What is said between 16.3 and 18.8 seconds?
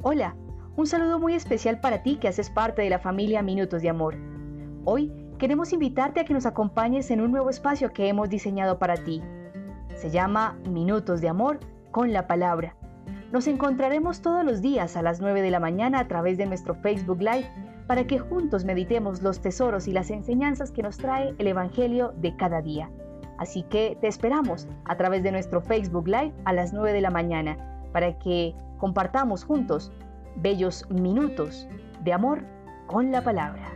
de nuestro Facebook Live para que juntos